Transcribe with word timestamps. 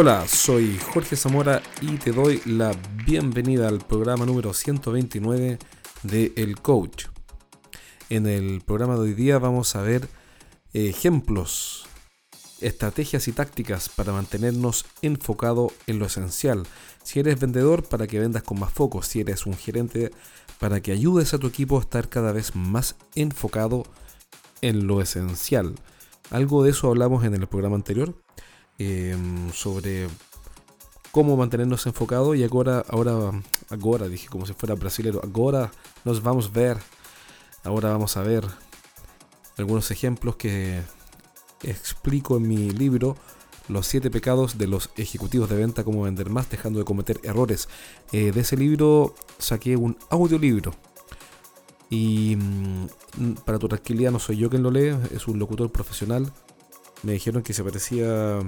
Hola, 0.00 0.28
soy 0.28 0.78
Jorge 0.94 1.16
Zamora 1.16 1.60
y 1.80 1.96
te 1.96 2.12
doy 2.12 2.40
la 2.44 2.70
bienvenida 3.04 3.66
al 3.66 3.80
programa 3.80 4.26
número 4.26 4.54
129 4.54 5.58
de 6.04 6.32
El 6.36 6.60
Coach. 6.60 7.06
En 8.08 8.28
el 8.28 8.60
programa 8.60 8.94
de 8.94 9.00
hoy 9.00 9.14
día 9.14 9.40
vamos 9.40 9.74
a 9.74 9.82
ver 9.82 10.08
ejemplos, 10.72 11.88
estrategias 12.60 13.26
y 13.26 13.32
tácticas 13.32 13.88
para 13.88 14.12
mantenernos 14.12 14.86
enfocado 15.02 15.72
en 15.88 15.98
lo 15.98 16.06
esencial. 16.06 16.64
Si 17.02 17.18
eres 17.18 17.40
vendedor, 17.40 17.82
para 17.82 18.06
que 18.06 18.20
vendas 18.20 18.44
con 18.44 18.60
más 18.60 18.72
foco. 18.72 19.02
Si 19.02 19.18
eres 19.18 19.46
un 19.46 19.54
gerente, 19.54 20.12
para 20.60 20.80
que 20.80 20.92
ayudes 20.92 21.34
a 21.34 21.38
tu 21.38 21.48
equipo 21.48 21.76
a 21.76 21.80
estar 21.80 22.08
cada 22.08 22.30
vez 22.30 22.54
más 22.54 22.94
enfocado 23.16 23.82
en 24.60 24.86
lo 24.86 25.00
esencial. 25.00 25.74
Algo 26.30 26.62
de 26.62 26.70
eso 26.70 26.86
hablamos 26.86 27.24
en 27.24 27.34
el 27.34 27.48
programa 27.48 27.74
anterior, 27.74 28.14
em, 28.78 29.50
sobre 29.52 30.08
cómo 31.10 31.36
mantenernos 31.36 31.86
enfocados 31.86 32.36
y 32.36 32.44
ahora, 32.44 32.84
ahora, 32.88 33.32
ahora, 33.70 34.08
dije 34.08 34.28
como 34.28 34.46
si 34.46 34.52
fuera 34.52 34.74
brasileño, 34.74 35.20
ahora 35.34 35.70
nos 36.04 36.22
vamos 36.22 36.46
a 36.46 36.50
ver, 36.50 36.78
ahora 37.64 37.90
vamos 37.90 38.16
a 38.16 38.22
ver 38.22 38.44
algunos 39.56 39.90
ejemplos 39.90 40.36
que 40.36 40.80
explico 41.62 42.36
en 42.36 42.46
mi 42.48 42.70
libro 42.70 43.16
los 43.68 43.86
siete 43.86 44.10
pecados 44.10 44.58
de 44.58 44.66
los 44.66 44.90
ejecutivos 44.96 45.48
de 45.48 45.56
venta, 45.56 45.84
cómo 45.84 46.02
vender 46.02 46.30
más, 46.30 46.48
dejando 46.50 46.78
de 46.78 46.84
cometer 46.84 47.20
errores. 47.22 47.68
Eh, 48.12 48.32
de 48.32 48.40
ese 48.40 48.56
libro 48.56 49.14
saqué 49.38 49.76
un 49.76 49.96
audiolibro. 50.10 50.74
Y 51.90 52.36
mm, 52.36 53.34
para 53.44 53.58
tu 53.58 53.68
tranquilidad 53.68 54.10
no 54.10 54.18
soy 54.18 54.38
yo 54.38 54.50
quien 54.50 54.62
lo 54.62 54.70
lee, 54.70 54.96
es 55.14 55.28
un 55.28 55.38
locutor 55.38 55.70
profesional. 55.70 56.32
Me 57.02 57.12
dijeron 57.12 57.42
que 57.42 57.52
se 57.52 57.62
parecía 57.62 58.38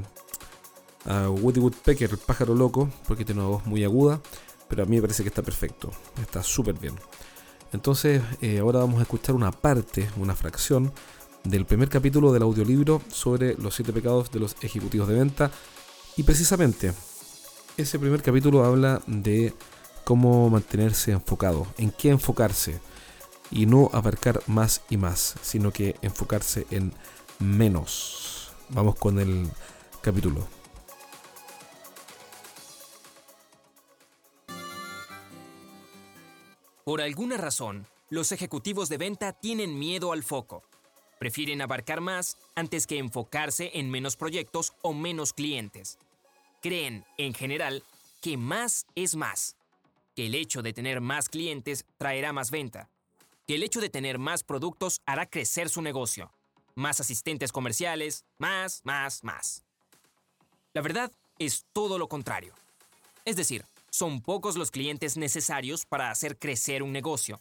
a 1.07 1.31
Woody 1.31 1.61
Woodpecker, 1.61 2.11
el 2.11 2.19
pájaro 2.19 2.55
loco, 2.55 2.89
porque 3.07 3.25
tiene 3.25 3.41
una 3.41 3.51
voz 3.51 3.67
muy 3.67 3.85
aguda, 3.85 4.21
pero 4.69 4.83
a 4.83 4.87
mí 4.87 4.97
me 4.97 5.03
parece 5.03 5.23
que 5.23 5.29
está 5.29 5.43
perfecto, 5.43 5.91
está 6.21 6.43
súper 6.43 6.75
bien. 6.79 6.95
Entonces, 7.73 8.23
eh, 8.41 8.59
ahora 8.59 8.81
vamos 8.81 8.99
a 8.99 9.03
escuchar 9.03 9.35
una 9.35 9.53
parte, 9.53 10.09
una 10.17 10.35
fracción 10.35 10.93
del 11.45 11.65
primer 11.65 11.89
capítulo 11.89 12.33
del 12.33 12.43
audiolibro 12.43 13.01
sobre 13.09 13.55
los 13.55 13.75
siete 13.75 13.93
pecados 13.93 14.31
de 14.31 14.41
los 14.41 14.57
ejecutivos 14.63 15.09
de 15.09 15.15
venta. 15.15 15.51
Y 16.17 16.25
precisamente, 16.25 16.93
ese 17.77 17.99
primer 17.99 18.23
capítulo 18.23 18.65
habla 18.65 19.01
de 19.07 19.55
cómo 20.05 20.51
mantenerse 20.51 21.13
enfocado, 21.13 21.67
en 21.79 21.91
qué 21.93 22.11
enfocarse 22.11 22.81
y 23.51 23.67
no 23.67 23.91
abarcar 23.93 24.43
más 24.47 24.83
y 24.91 24.97
más, 24.97 25.35
sino 25.41 25.73
que 25.73 25.97
enfocarse 26.03 26.67
en 26.71 26.93
menos. 27.39 28.40
Vamos 28.73 28.95
con 28.97 29.19
el 29.19 29.49
capítulo. 30.01 30.47
Por 36.85 37.01
alguna 37.01 37.37
razón, 37.37 37.87
los 38.09 38.33
ejecutivos 38.33 38.89
de 38.89 38.97
venta 38.97 39.33
tienen 39.33 39.79
miedo 39.79 40.13
al 40.13 40.23
foco. 40.23 40.63
Prefieren 41.19 41.61
abarcar 41.61 42.01
más 42.01 42.37
antes 42.55 42.87
que 42.87 42.99
enfocarse 42.99 43.73
en 43.75 43.91
menos 43.91 44.17
proyectos 44.17 44.73
o 44.83 44.93
menos 44.93 45.33
clientes. 45.33 45.99
Creen, 46.63 47.05
en 47.19 47.35
general, 47.35 47.83
que 48.21 48.37
más 48.37 48.87
es 48.95 49.17
más, 49.17 49.57
que 50.15 50.27
el 50.27 50.35
hecho 50.35 50.63
de 50.63 50.73
tener 50.73 51.01
más 51.01 51.29
clientes 51.29 51.85
traerá 51.99 52.33
más 52.33 52.51
venta, 52.51 52.89
que 53.47 53.57
el 53.57 53.63
hecho 53.63 53.81
de 53.81 53.91
tener 53.91 54.19
más 54.19 54.45
productos 54.45 55.01
hará 55.07 55.27
crecer 55.27 55.69
su 55.69 55.83
negocio, 55.83 56.33
más 56.75 57.01
asistentes 57.01 57.53
comerciales, 57.53 58.25
más, 58.39 58.81
más, 58.85 59.25
más. 59.25 59.63
La 60.73 60.83
verdad 60.83 61.11
es 61.39 61.67
todo 61.73 61.99
lo 61.99 62.09
contrario. 62.09 62.55
Es 63.25 63.37
decir, 63.37 63.65
son 63.91 64.21
pocos 64.21 64.57
los 64.57 64.71
clientes 64.71 65.17
necesarios 65.17 65.85
para 65.85 66.11
hacer 66.11 66.39
crecer 66.39 66.83
un 66.83 66.93
negocio, 66.93 67.41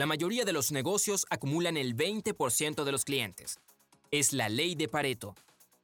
la 0.00 0.06
mayoría 0.06 0.46
de 0.46 0.54
los 0.54 0.72
negocios 0.72 1.26
acumulan 1.28 1.76
el 1.76 1.94
20% 1.94 2.84
de 2.84 2.92
los 2.92 3.04
clientes. 3.04 3.58
Es 4.10 4.32
la 4.32 4.48
ley 4.48 4.74
de 4.74 4.88
Pareto. 4.88 5.34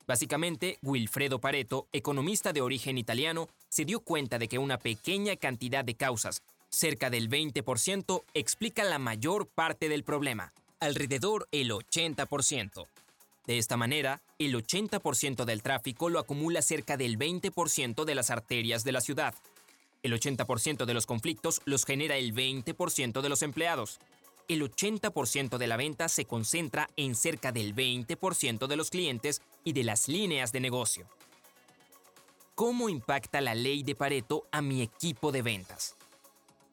Básicamente, 0.07 0.79
Wilfredo 0.81 1.39
Pareto, 1.39 1.87
economista 1.93 2.55
de 2.55 2.63
origen 2.63 2.97
italiano, 2.97 3.49
se 3.69 3.85
dio 3.85 4.01
cuenta 4.01 4.39
de 4.39 4.49
que 4.49 4.59
una 4.59 4.79
pequeña 4.79 5.37
cantidad 5.37 5.85
de 5.85 5.97
causas, 5.97 6.41
cerca 6.71 7.11
del 7.11 7.29
20%, 7.29 8.23
explica 8.33 8.85
la 8.85 8.99
mayor 8.99 9.49
parte 9.49 9.91
del 9.91 10.03
problema, 10.03 10.53
alrededor 10.81 11.49
el 11.53 11.71
80%. 11.71 12.87
De 13.47 13.59
esta 13.59 13.77
manera, 13.77 14.23
el 14.39 14.55
80% 14.55 15.45
del 15.45 15.63
tráfico 15.63 16.09
lo 16.11 16.19
acumula 16.19 16.63
cerca 16.63 16.97
del 16.97 17.19
20% 17.19 18.05
de 18.05 18.15
las 18.15 18.31
arterias 18.31 18.83
de 18.85 18.93
la 18.93 19.01
ciudad, 19.01 19.35
el 20.07 20.13
80% 20.13 20.85
de 20.85 20.95
los 20.95 21.05
conflictos 21.05 21.61
los 21.65 21.85
genera 21.85 22.17
el 22.17 22.33
20% 22.33 23.21
de 23.21 23.29
los 23.29 23.43
empleados. 23.43 23.99
El 24.47 24.63
80% 24.63 25.59
de 25.59 25.67
la 25.67 25.77
venta 25.77 26.09
se 26.09 26.27
concentra 26.27 26.89
en 26.97 27.17
cerca 27.17 27.51
del 27.51 27.75
20% 27.75 28.69
de 28.69 28.77
los 28.77 28.91
clientes 28.91 29.43
y 29.65 29.73
de 29.73 29.83
las 29.83 30.07
líneas 30.07 30.53
de 30.53 30.61
negocio. 30.61 31.09
¿Cómo 32.55 32.89
impacta 32.89 33.41
la 33.41 33.57
ley 33.57 33.83
de 33.83 33.97
Pareto 33.97 34.47
a 34.53 34.63
mi 34.63 34.81
equipo 34.81 35.33
de 35.33 35.43
ventas? 35.43 35.97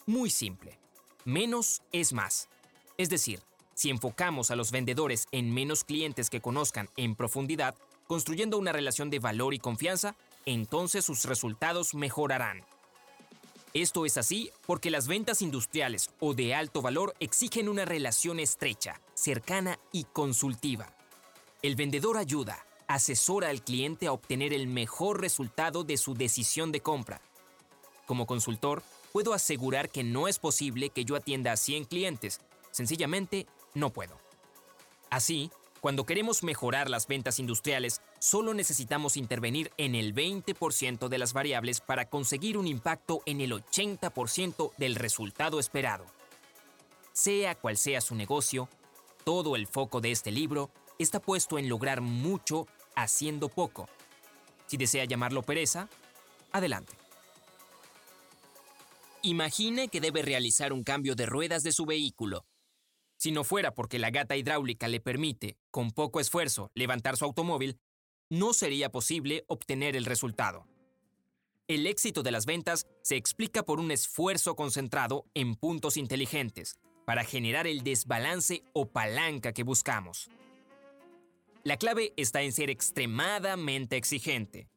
Muy 0.06 0.30
simple. 0.30 0.78
Menos 1.26 1.82
es 1.92 2.14
más. 2.14 2.50
Es 2.98 3.10
decir, 3.10 3.40
si 3.74 3.90
enfocamos 3.90 4.52
a 4.52 4.56
los 4.56 4.72
vendedores 4.72 5.28
en 5.32 5.54
menos 5.54 5.84
clientes 5.84 6.30
que 6.30 6.42
conozcan 6.42 6.90
en 6.96 7.16
profundidad, 7.16 7.76
construyendo 8.08 8.58
una 8.58 8.72
relación 8.72 9.10
de 9.10 9.20
valor 9.20 9.54
y 9.54 9.60
confianza, 9.60 10.16
entonces 10.46 11.06
sus 11.06 11.26
resultados 11.26 11.94
mejorarán. 11.94 12.64
Esto 13.74 14.06
es 14.06 14.18
así 14.18 14.52
porque 14.68 14.92
las 14.92 15.08
ventas 15.08 15.42
industriales 15.42 16.12
o 16.20 16.36
de 16.36 16.54
alto 16.54 16.82
valor 16.84 17.16
exigen 17.20 17.70
una 17.70 17.86
relación 17.86 18.40
estrecha, 18.40 19.02
cercana 19.16 19.80
y 19.92 20.04
consultiva. 20.04 20.96
El 21.64 21.76
vendedor 21.76 22.18
ayuda, 22.18 22.64
asesora 22.88 23.50
al 23.50 23.64
cliente 23.64 24.06
a 24.06 24.12
obtener 24.12 24.54
el 24.54 24.68
mejor 24.68 25.22
resultado 25.22 25.84
de 25.84 25.98
su 25.98 26.14
decisión 26.14 26.72
de 26.72 26.82
compra. 26.82 27.22
Como 28.06 28.28
consultor, 28.28 28.84
puedo 29.12 29.34
asegurar 29.34 29.90
que 29.90 30.04
no 30.04 30.28
es 30.28 30.38
posible 30.38 30.90
que 30.90 31.06
yo 31.06 31.16
atienda 31.16 31.54
a 31.54 31.58
100 31.58 31.86
clientes, 31.86 32.42
sencillamente 32.70 33.48
no 33.74 33.92
puedo. 33.92 34.18
Así, 35.10 35.52
cuando 35.84 36.06
queremos 36.06 36.44
mejorar 36.44 36.90
las 36.90 37.08
ventas 37.08 37.40
industriales, 37.40 38.02
solo 38.18 38.54
necesitamos 38.54 39.18
intervenir 39.18 39.70
en 39.76 39.96
el 39.96 40.16
20% 40.16 41.10
de 41.10 41.18
las 41.18 41.34
variables 41.34 41.82
para 41.82 42.10
conseguir 42.10 42.58
un 42.58 42.68
impacto 42.68 43.22
en 43.26 43.42
el 43.42 43.52
80% 43.52 44.72
del 44.78 44.96
resultado 44.96 45.60
esperado. 45.60 46.06
Sea 47.12 47.56
cual 47.56 47.76
sea 47.76 48.00
su 48.00 48.16
negocio, 48.16 48.70
todo 49.26 49.58
el 49.58 49.68
foco 49.68 50.00
de 50.00 50.12
este 50.12 50.32
libro 50.32 50.72
está 51.00 51.20
puesto 51.20 51.60
en 51.60 51.68
lograr 51.68 52.00
mucho 52.00 52.66
haciendo 52.96 53.50
poco. 53.50 53.90
Si 54.68 54.78
desea 54.78 55.04
llamarlo 55.04 55.44
pereza, 55.44 55.90
adelante. 56.54 56.94
Imagine 59.22 59.90
que 59.90 60.00
debe 60.00 60.22
realizar 60.22 60.72
un 60.72 60.84
cambio 60.84 61.16
de 61.16 61.26
ruedas 61.26 61.64
de 61.64 61.74
su 61.74 61.86
vehículo 61.86 62.46
si 63.24 63.32
no 63.32 63.46
fuera 63.46 63.74
porque 63.74 64.00
la 64.00 64.12
gata 64.12 64.36
hidráulica 64.36 64.90
le 64.90 65.00
permite, 65.00 65.56
con 65.72 65.92
poco 65.92 66.20
esfuerzo, 66.20 66.72
levantar 66.76 67.16
su 67.16 67.24
automóvil, 67.24 67.80
no 68.30 68.52
sería 68.52 68.92
posible 68.92 69.46
obtener 69.48 69.96
el 69.96 70.04
resultado. 70.04 70.68
El 71.70 71.88
éxito 71.88 72.22
de 72.22 72.32
las 72.32 72.46
ventas 72.46 72.86
se 73.02 73.16
explica 73.16 73.64
por 73.64 73.80
un 73.80 73.92
esfuerzo 73.92 74.58
concentrado 74.58 75.26
en 75.36 75.56
puntos 75.56 75.96
inteligentes 75.96 76.76
para 77.06 77.24
generar 77.24 77.66
el 77.66 77.82
desbalance 77.86 78.62
o 78.74 78.90
palanca 78.90 79.54
que 79.54 79.64
buscamos. 79.64 80.30
La 81.64 81.78
clave 81.78 82.12
está 82.18 82.42
en 82.42 82.52
ser 82.52 82.70
extremadamente 82.70 83.96
exigente. 83.96 84.68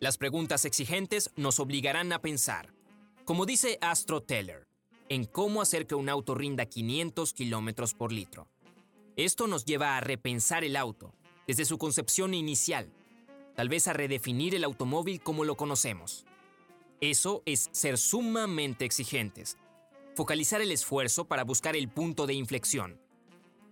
Las 0.00 0.18
preguntas 0.18 0.64
exigentes 0.64 1.30
nos 1.36 1.60
obligarán 1.60 2.12
a 2.12 2.20
pensar. 2.20 2.74
Como 3.24 3.46
dice 3.46 3.78
Astro 3.80 4.24
Teller, 4.24 4.66
en 5.12 5.26
cómo 5.26 5.60
hacer 5.60 5.86
que 5.86 5.94
un 5.94 6.08
auto 6.08 6.34
rinda 6.34 6.64
500 6.64 7.34
kilómetros 7.34 7.92
por 7.92 8.12
litro. 8.12 8.48
Esto 9.16 9.46
nos 9.46 9.66
lleva 9.66 9.98
a 9.98 10.00
repensar 10.00 10.64
el 10.64 10.74
auto, 10.74 11.12
desde 11.46 11.66
su 11.66 11.76
concepción 11.76 12.32
inicial, 12.32 12.90
tal 13.54 13.68
vez 13.68 13.88
a 13.88 13.92
redefinir 13.92 14.54
el 14.54 14.64
automóvil 14.64 15.20
como 15.20 15.44
lo 15.44 15.54
conocemos. 15.54 16.24
Eso 17.02 17.42
es 17.44 17.68
ser 17.72 17.98
sumamente 17.98 18.86
exigentes, 18.86 19.58
focalizar 20.14 20.62
el 20.62 20.72
esfuerzo 20.72 21.26
para 21.26 21.44
buscar 21.44 21.76
el 21.76 21.90
punto 21.90 22.26
de 22.26 22.32
inflexión. 22.32 22.98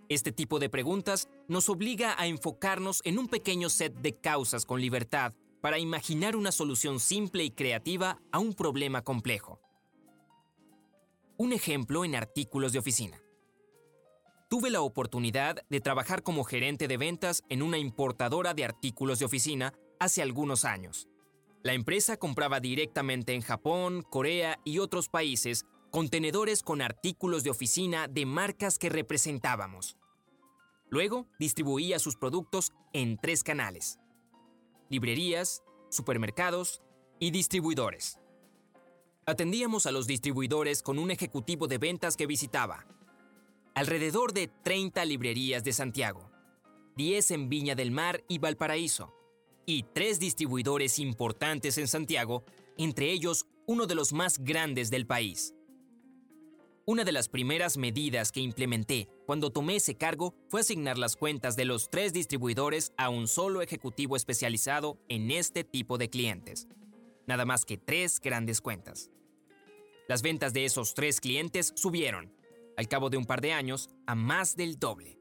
Este 0.09 0.31
tipo 0.31 0.59
de 0.59 0.69
preguntas 0.69 1.27
nos 1.47 1.69
obliga 1.69 2.13
a 2.21 2.27
enfocarnos 2.27 3.01
en 3.03 3.17
un 3.17 3.27
pequeño 3.27 3.71
set 3.71 3.95
de 3.95 4.13
causas 4.13 4.63
con 4.63 4.79
libertad 4.79 5.33
para 5.59 5.79
imaginar 5.79 6.35
una 6.35 6.51
solución 6.51 6.99
simple 6.99 7.43
y 7.43 7.49
creativa 7.49 8.21
a 8.31 8.37
un 8.37 8.53
problema 8.53 9.01
complejo. 9.01 9.59
Un 11.41 11.53
ejemplo 11.53 12.05
en 12.05 12.13
artículos 12.13 12.71
de 12.71 12.77
oficina. 12.77 13.19
Tuve 14.47 14.69
la 14.69 14.81
oportunidad 14.81 15.65
de 15.71 15.81
trabajar 15.81 16.21
como 16.21 16.43
gerente 16.43 16.87
de 16.87 16.97
ventas 16.97 17.41
en 17.49 17.63
una 17.63 17.79
importadora 17.79 18.53
de 18.53 18.63
artículos 18.63 19.17
de 19.17 19.25
oficina 19.25 19.73
hace 19.99 20.21
algunos 20.21 20.65
años. 20.65 21.07
La 21.63 21.73
empresa 21.73 22.17
compraba 22.17 22.59
directamente 22.59 23.33
en 23.33 23.41
Japón, 23.41 24.03
Corea 24.07 24.59
y 24.65 24.77
otros 24.77 25.09
países 25.09 25.65
contenedores 25.89 26.61
con 26.61 26.79
artículos 26.79 27.43
de 27.43 27.49
oficina 27.49 28.07
de 28.07 28.27
marcas 28.27 28.77
que 28.77 28.89
representábamos. 28.89 29.97
Luego 30.91 31.25
distribuía 31.39 31.97
sus 31.97 32.17
productos 32.17 32.71
en 32.93 33.17
tres 33.17 33.43
canales. 33.43 33.97
Librerías, 34.91 35.63
supermercados 35.89 36.83
y 37.19 37.31
distribuidores. 37.31 38.20
Atendíamos 39.31 39.85
a 39.85 39.93
los 39.93 40.07
distribuidores 40.07 40.83
con 40.83 40.99
un 40.99 41.09
ejecutivo 41.09 41.67
de 41.67 41.77
ventas 41.77 42.17
que 42.17 42.27
visitaba 42.27 42.85
alrededor 43.75 44.33
de 44.33 44.49
30 44.49 45.05
librerías 45.05 45.63
de 45.63 45.71
Santiago, 45.71 46.29
10 46.97 47.31
en 47.31 47.47
Viña 47.47 47.73
del 47.73 47.91
Mar 47.91 48.25
y 48.27 48.39
Valparaíso, 48.39 49.15
y 49.65 49.83
tres 49.83 50.19
distribuidores 50.19 50.99
importantes 50.99 51.77
en 51.77 51.87
Santiago, 51.87 52.43
entre 52.77 53.09
ellos 53.09 53.45
uno 53.67 53.87
de 53.87 53.95
los 53.95 54.11
más 54.11 54.37
grandes 54.37 54.91
del 54.91 55.07
país. 55.07 55.53
Una 56.85 57.05
de 57.05 57.13
las 57.13 57.29
primeras 57.29 57.77
medidas 57.77 58.33
que 58.33 58.41
implementé 58.41 59.07
cuando 59.25 59.49
tomé 59.49 59.77
ese 59.77 59.95
cargo 59.95 60.35
fue 60.49 60.59
asignar 60.59 60.97
las 60.97 61.15
cuentas 61.15 61.55
de 61.55 61.63
los 61.63 61.89
tres 61.89 62.11
distribuidores 62.11 62.91
a 62.97 63.07
un 63.07 63.29
solo 63.29 63.61
ejecutivo 63.61 64.17
especializado 64.17 64.97
en 65.07 65.31
este 65.31 65.63
tipo 65.63 65.97
de 65.97 66.09
clientes. 66.09 66.67
Nada 67.27 67.45
más 67.45 67.63
que 67.63 67.77
tres 67.77 68.19
grandes 68.19 68.59
cuentas. 68.59 69.09
Las 70.07 70.21
ventas 70.21 70.53
de 70.53 70.65
esos 70.65 70.93
tres 70.93 71.21
clientes 71.21 71.73
subieron, 71.75 72.33
al 72.77 72.87
cabo 72.87 73.09
de 73.09 73.17
un 73.17 73.25
par 73.25 73.41
de 73.41 73.53
años, 73.53 73.89
a 74.07 74.15
más 74.15 74.55
del 74.55 74.79
doble. 74.79 75.19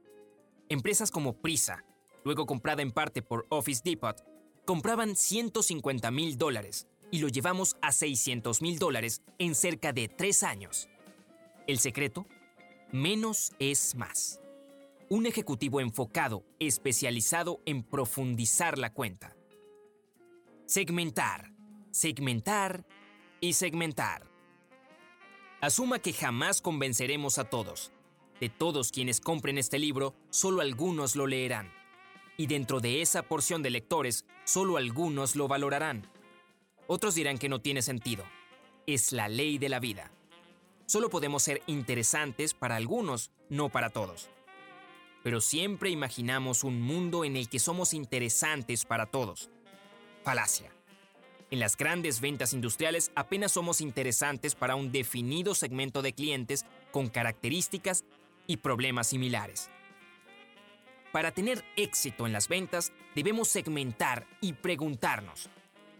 Empresas 0.69 1.11
como 1.11 1.41
Prisa, 1.41 1.85
luego 2.25 2.47
comprada 2.47 2.82
en 2.82 2.91
parte 2.91 3.23
por 3.23 3.47
Office 3.50 3.82
Depot, 3.85 4.25
compraban 4.65 5.17
150 5.17 6.11
mil 6.11 6.38
dólares 6.38 6.87
y 7.11 7.19
lo 7.19 7.29
llevamos 7.29 7.77
a 7.82 7.93
600 7.93 8.62
mil 8.62 8.79
dólares 8.79 9.23
en 9.38 9.55
cerca 9.55 9.93
de 9.93 10.09
tres 10.09 10.43
años. 10.43 10.88
El 11.67 11.79
secreto, 11.79 12.26
menos 12.93 13.53
es 13.59 13.94
más. 13.94 14.41
Un 15.09 15.26
ejecutivo 15.26 15.81
enfocado, 15.81 16.44
especializado 16.61 17.61
en 17.67 17.83
profundizar 17.83 18.79
la 18.79 18.93
cuenta. 18.93 19.37
Segmentar, 20.67 21.53
segmentar 21.91 22.87
y 23.41 23.55
segmentar. 23.55 24.30
Asuma 25.61 25.99
que 25.99 26.15
jamás 26.15 26.62
convenceremos 26.62 27.39
a 27.39 27.45
todos. 27.45 27.93
De 28.41 28.49
todos 28.49 28.91
quienes 28.91 29.21
compren 29.21 29.59
este 29.59 29.79
libro, 29.79 30.15
solo 30.31 30.62
algunos 30.62 31.17
lo 31.17 31.27
leerán. 31.27 31.71
Y 32.39 32.47
dentro 32.47 32.81
de 32.81 33.03
esa 33.03 33.23
porción 33.23 33.62
de 33.62 33.69
lectores, 33.69 34.25
solo 34.45 34.79
algunos 34.79 35.37
lo 35.37 35.49
valorarán. 35.49 36.09
Otros 36.87 37.15
dirán 37.15 37.37
que 37.37 37.51
no 37.51 37.61
tiene 37.61 37.83
sentido. 37.83 38.25
Es 38.87 39.12
la 39.12 39.29
ley 39.29 39.59
de 39.59 39.69
la 39.69 39.81
vida. 39.81 40.11
Solo 40.87 41.11
podemos 41.11 41.43
ser 41.43 41.62
interesantes 41.67 42.55
para 42.55 42.77
algunos, 42.77 43.31
no 43.51 43.69
para 43.69 43.91
todos. 43.91 44.31
Pero 45.23 45.43
siempre 45.43 45.91
imaginamos 45.91 46.65
un 46.65 46.81
mundo 46.81 47.23
en 47.23 47.37
el 47.37 47.51
que 47.51 47.59
somos 47.59 47.93
interesantes 47.93 48.87
para 48.87 49.05
todos. 49.05 49.51
Falacia. 50.25 50.73
En 51.50 51.58
las 51.58 51.76
grandes 51.76 52.20
ventas 52.20 52.52
industriales 52.52 53.11
apenas 53.17 53.52
somos 53.52 53.81
interesantes 53.81 54.55
para 54.55 54.76
un 54.76 54.93
definido 54.93 55.56
segmento 55.56 56.00
de 56.00 56.12
clientes 56.12 56.64
con 56.93 57.08
características 57.08 58.05
y 58.47 58.58
problemas 58.58 59.08
similares. 59.08 59.69
Para 61.12 61.32
tener 61.32 61.64
éxito 61.76 62.26
en 62.26 62.32
las 62.32 62.47
ventas, 62.47 62.93
debemos 63.17 63.49
segmentar 63.49 64.29
y 64.41 64.52
preguntarnos, 64.52 65.50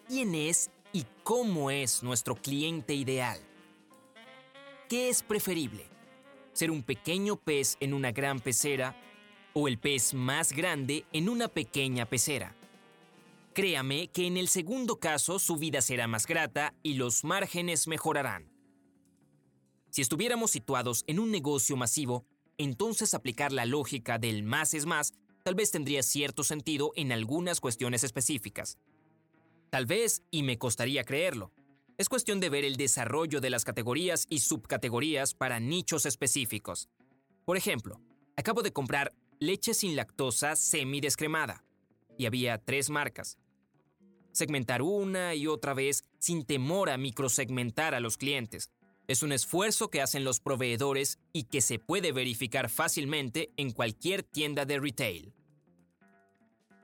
¿quién 0.07 0.37
es 0.37 0.71
y 0.93 1.05
cómo 1.25 1.73
es 1.73 2.05
nuestro 2.05 2.37
cliente 2.37 2.95
ideal? 2.95 3.41
¿Qué 4.89 5.09
es 5.09 5.25
preferible? 5.25 5.85
¿Ser 6.53 6.71
un 6.71 6.85
pequeño 6.85 7.35
pez 7.35 7.77
en 7.81 7.93
una 7.93 8.13
gran 8.13 8.39
pecera 8.39 8.95
o 9.53 9.67
el 9.67 9.79
pez 9.79 10.15
más 10.15 10.53
grande 10.53 11.05
en 11.13 11.29
una 11.29 11.49
pequeña 11.49 12.07
pecera? 12.07 12.55
Créame 13.53 14.09
que 14.13 14.29
en 14.29 14.37
el 14.37 14.49
segundo 14.49 15.01
caso 15.01 15.41
su 15.41 15.57
vida 15.57 15.83
será 15.83 16.07
más 16.07 16.27
grata 16.27 16.73
y 16.85 16.95
los 16.95 17.25
márgenes 17.25 17.89
mejorarán. 17.89 18.49
Si 19.91 20.03
estuviéramos 20.03 20.53
situados 20.53 21.03
en 21.09 21.19
un 21.19 21.33
negocio 21.33 21.77
masivo, 21.77 22.25
entonces 22.59 23.13
aplicar 23.13 23.51
la 23.51 23.67
lógica 23.67 24.19
del 24.19 24.45
más 24.45 24.73
es 24.73 24.87
más 24.87 25.13
tal 25.43 25.57
vez 25.57 25.73
tendría 25.73 26.05
cierto 26.05 26.45
sentido 26.45 26.93
en 26.95 27.11
algunas 27.11 27.61
cuestiones 27.61 28.05
específicas. 28.05 28.79
Tal 29.71 29.87
vez, 29.87 30.23
y 30.31 30.45
me 30.45 30.59
costaría 30.59 31.03
creerlo, 31.03 31.51
es 31.99 32.09
cuestión 32.09 32.39
de 32.39 32.51
ver 32.51 32.65
el 32.65 32.77
desarrollo 32.77 33.41
de 33.41 33.51
las 33.51 33.65
categorías 33.65 34.27
y 34.31 34.41
subcategorías 34.41 35.35
para 35.35 35.59
nichos 35.59 36.07
específicos. 36.07 36.89
Por 37.45 37.57
ejemplo, 37.57 38.01
acabo 38.37 38.63
de 38.63 38.73
comprar 38.73 39.13
leche 39.41 39.75
sin 39.75 39.97
lactosa 39.97 40.55
semi-descremada 40.55 41.65
y 42.21 42.27
había 42.27 42.59
tres 42.59 42.91
marcas. 42.91 43.39
Segmentar 44.31 44.83
una 44.83 45.35
y 45.35 45.47
otra 45.47 45.73
vez 45.73 46.05
sin 46.19 46.45
temor 46.45 46.91
a 46.91 46.99
microsegmentar 46.99 47.95
a 47.95 48.01
los 48.01 48.19
clientes. 48.19 48.71
Es 49.09 49.23
un 49.23 49.33
esfuerzo 49.33 49.89
que 49.89 50.03
hacen 50.03 50.23
los 50.23 50.39
proveedores 50.39 51.19
y 51.33 51.45
que 51.45 51.63
se 51.63 51.79
puede 51.79 52.13
verificar 52.13 52.69
fácilmente 52.69 53.53
en 53.57 53.71
cualquier 53.71 54.23
tienda 54.23 54.67
de 54.67 54.79
retail. 54.79 55.33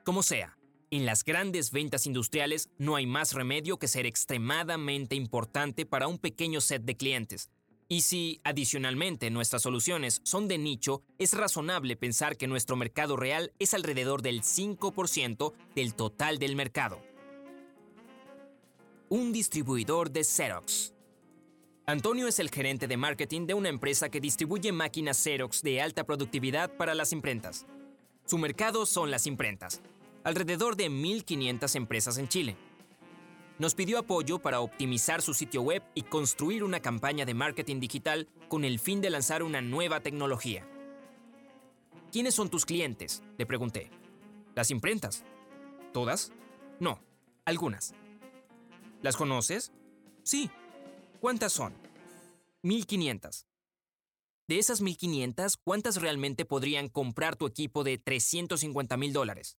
Como 0.06 0.22
sea, 0.22 0.56
en 0.90 1.04
las 1.04 1.22
grandes 1.22 1.70
ventas 1.70 2.06
industriales 2.06 2.70
no 2.78 2.96
hay 2.96 3.04
más 3.06 3.34
remedio 3.34 3.78
que 3.78 3.88
ser 3.88 4.06
extremadamente 4.06 5.16
importante 5.16 5.84
para 5.84 6.08
un 6.08 6.18
pequeño 6.18 6.62
set 6.62 6.82
de 6.82 6.96
clientes, 6.96 7.50
y 7.88 8.00
si, 8.00 8.40
adicionalmente, 8.42 9.30
nuestras 9.30 9.62
soluciones 9.62 10.20
son 10.24 10.48
de 10.48 10.58
nicho, 10.58 11.02
es 11.18 11.34
razonable 11.34 11.96
pensar 11.96 12.36
que 12.36 12.48
nuestro 12.48 12.76
mercado 12.76 13.16
real 13.16 13.52
es 13.58 13.74
alrededor 13.74 14.22
del 14.22 14.42
5% 14.42 15.52
del 15.74 15.94
total 15.94 16.38
del 16.38 16.56
mercado. 16.56 17.00
Un 19.08 19.32
distribuidor 19.32 20.10
de 20.10 20.24
Xerox. 20.24 20.92
Antonio 21.86 22.26
es 22.26 22.40
el 22.40 22.50
gerente 22.50 22.88
de 22.88 22.96
marketing 22.96 23.46
de 23.46 23.54
una 23.54 23.68
empresa 23.68 24.08
que 24.08 24.20
distribuye 24.20 24.72
máquinas 24.72 25.22
Xerox 25.22 25.62
de 25.62 25.80
alta 25.80 26.02
productividad 26.02 26.76
para 26.76 26.96
las 26.96 27.12
imprentas. 27.12 27.66
Su 28.24 28.38
mercado 28.38 28.86
son 28.86 29.12
las 29.12 29.28
imprentas, 29.28 29.80
alrededor 30.24 30.74
de 30.74 30.90
1.500 30.90 31.76
empresas 31.76 32.18
en 32.18 32.26
Chile 32.26 32.56
nos 33.58 33.74
pidió 33.74 33.98
apoyo 33.98 34.38
para 34.38 34.60
optimizar 34.60 35.22
su 35.22 35.34
sitio 35.34 35.62
web 35.62 35.82
y 35.94 36.02
construir 36.02 36.62
una 36.62 36.80
campaña 36.80 37.24
de 37.24 37.34
marketing 37.34 37.80
digital 37.80 38.28
con 38.48 38.64
el 38.64 38.78
fin 38.78 39.00
de 39.00 39.10
lanzar 39.10 39.42
una 39.42 39.60
nueva 39.60 40.00
tecnología. 40.00 40.66
¿Quiénes 42.12 42.34
son 42.34 42.50
tus 42.50 42.66
clientes? 42.66 43.22
Le 43.38 43.46
pregunté. 43.46 43.90
¿Las 44.54 44.70
imprentas? 44.70 45.24
¿Todas? 45.92 46.32
No, 46.80 47.00
algunas. 47.44 47.94
¿Las 49.02 49.16
conoces? 49.16 49.72
Sí. 50.22 50.50
¿Cuántas 51.20 51.52
son? 51.52 51.74
1500. 52.62 53.46
De 54.48 54.58
esas 54.58 54.80
1500, 54.80 55.56
¿cuántas 55.56 56.00
realmente 56.00 56.44
podrían 56.44 56.88
comprar 56.88 57.36
tu 57.36 57.46
equipo 57.46 57.82
de 57.84 57.98
350 57.98 58.96
mil 58.96 59.12
dólares? 59.12 59.56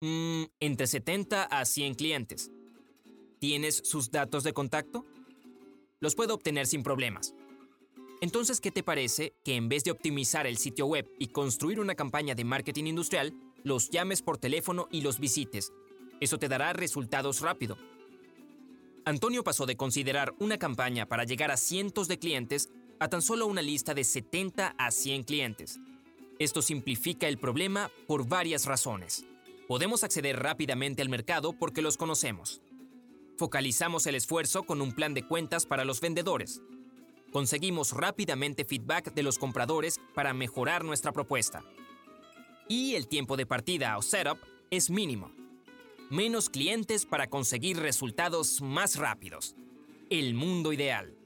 Mm, 0.00 0.44
entre 0.60 0.86
70 0.86 1.44
a 1.44 1.64
100 1.64 1.94
clientes. 1.94 2.50
¿Tienes 3.42 3.82
sus 3.84 4.12
datos 4.12 4.44
de 4.44 4.52
contacto? 4.52 5.04
Los 5.98 6.14
puedo 6.14 6.32
obtener 6.32 6.68
sin 6.68 6.84
problemas. 6.84 7.34
Entonces, 8.20 8.60
¿qué 8.60 8.70
te 8.70 8.84
parece 8.84 9.34
que 9.42 9.56
en 9.56 9.68
vez 9.68 9.82
de 9.82 9.90
optimizar 9.90 10.46
el 10.46 10.58
sitio 10.58 10.86
web 10.86 11.10
y 11.18 11.26
construir 11.26 11.80
una 11.80 11.96
campaña 11.96 12.36
de 12.36 12.44
marketing 12.44 12.84
industrial, 12.84 13.34
los 13.64 13.90
llames 13.90 14.22
por 14.22 14.38
teléfono 14.38 14.86
y 14.92 15.00
los 15.00 15.18
visites? 15.18 15.72
Eso 16.20 16.38
te 16.38 16.46
dará 16.46 16.72
resultados 16.72 17.40
rápido. 17.40 17.76
Antonio 19.04 19.42
pasó 19.42 19.66
de 19.66 19.76
considerar 19.76 20.32
una 20.38 20.56
campaña 20.56 21.06
para 21.06 21.24
llegar 21.24 21.50
a 21.50 21.56
cientos 21.56 22.06
de 22.06 22.20
clientes 22.20 22.68
a 23.00 23.08
tan 23.08 23.22
solo 23.22 23.48
una 23.48 23.60
lista 23.60 23.92
de 23.92 24.04
70 24.04 24.76
a 24.78 24.90
100 24.92 25.24
clientes. 25.24 25.80
Esto 26.38 26.62
simplifica 26.62 27.26
el 27.26 27.38
problema 27.38 27.90
por 28.06 28.24
varias 28.28 28.66
razones. 28.66 29.24
Podemos 29.66 30.04
acceder 30.04 30.38
rápidamente 30.38 31.02
al 31.02 31.08
mercado 31.08 31.54
porque 31.54 31.82
los 31.82 31.96
conocemos. 31.96 32.62
Focalizamos 33.36 34.06
el 34.06 34.14
esfuerzo 34.14 34.64
con 34.64 34.80
un 34.82 34.92
plan 34.92 35.14
de 35.14 35.26
cuentas 35.26 35.66
para 35.66 35.84
los 35.84 36.00
vendedores. 36.00 36.62
Conseguimos 37.32 37.92
rápidamente 37.92 38.64
feedback 38.64 39.14
de 39.14 39.22
los 39.22 39.38
compradores 39.38 40.00
para 40.14 40.34
mejorar 40.34 40.84
nuestra 40.84 41.12
propuesta. 41.12 41.64
Y 42.68 42.94
el 42.94 43.08
tiempo 43.08 43.36
de 43.36 43.46
partida 43.46 43.96
o 43.96 44.02
setup 44.02 44.38
es 44.70 44.90
mínimo. 44.90 45.32
Menos 46.10 46.50
clientes 46.50 47.06
para 47.06 47.28
conseguir 47.28 47.78
resultados 47.78 48.60
más 48.60 48.96
rápidos. 48.96 49.56
El 50.10 50.34
mundo 50.34 50.72
ideal. 50.72 51.16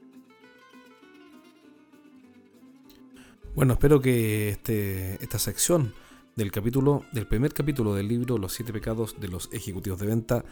Bueno, 3.53 3.73
espero 3.73 3.99
que 3.99 4.49
este, 4.49 5.21
esta 5.21 5.39
sección 5.39 5.93
del 6.37 6.51
capítulo, 6.51 7.03
del 7.11 7.27
primer 7.27 7.53
capítulo 7.53 7.93
del 7.95 8.07
libro 8.07 8.37
Los 8.37 8.53
siete 8.53 8.71
pecados 8.71 9.19
de 9.19 9.27
los 9.27 9.49
ejecutivos 9.51 9.99
de 9.99 10.05
venta 10.05 10.45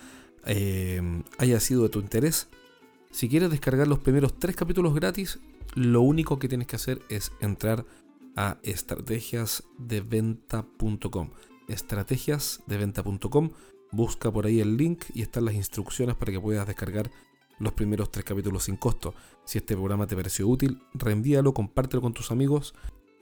eh, 0.45 1.23
haya 1.37 1.61
sido 1.61 1.83
de 1.83 1.89
tu 1.89 1.99
interés. 1.99 2.47
Si 3.11 3.29
quieres 3.29 3.51
descargar 3.51 3.87
los 3.87 3.99
primeros 3.99 4.33
tres 4.37 4.55
capítulos 4.55 4.95
gratis, 4.95 5.39
lo 5.75 6.01
único 6.01 6.39
que 6.39 6.49
tienes 6.49 6.65
que 6.67 6.75
hacer 6.75 7.01
es 7.07 7.31
entrar 7.39 7.85
a 8.35 8.57
estrategiasdeventa.com. 8.63 11.29
Estrategiasdeventa.com. 11.67 13.51
Busca 13.91 14.31
por 14.31 14.47
ahí 14.47 14.59
el 14.59 14.77
link 14.77 15.03
y 15.13 15.21
están 15.21 15.45
las 15.45 15.53
instrucciones 15.53 16.15
para 16.15 16.31
que 16.31 16.41
puedas 16.41 16.65
descargar 16.67 17.11
los 17.59 17.73
primeros 17.73 18.11
tres 18.11 18.25
capítulos 18.25 18.63
sin 18.63 18.75
costo. 18.75 19.13
Si 19.45 19.59
este 19.59 19.75
programa 19.75 20.07
te 20.07 20.15
pareció 20.15 20.47
útil, 20.47 20.81
reenvíalo, 20.95 21.53
compártelo 21.53 22.01
con 22.01 22.13
tus 22.13 22.31
amigos 22.31 22.73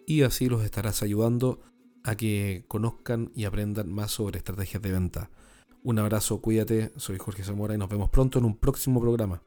y 0.07 0.21
así 0.21 0.47
los 0.47 0.63
estarás 0.63 1.03
ayudando 1.03 1.59
a 2.03 2.15
que 2.15 2.65
conozcan 2.67 3.31
y 3.33 3.45
aprendan 3.45 3.91
más 3.91 4.11
sobre 4.11 4.37
estrategias 4.37 4.81
de 4.81 4.91
venta. 4.91 5.29
Un 5.83 5.99
abrazo, 5.99 6.41
cuídate, 6.41 6.91
soy 6.97 7.17
Jorge 7.17 7.43
Zamora 7.43 7.75
y 7.75 7.77
nos 7.77 7.89
vemos 7.89 8.09
pronto 8.09 8.39
en 8.39 8.45
un 8.45 8.57
próximo 8.57 9.01
programa. 9.01 9.41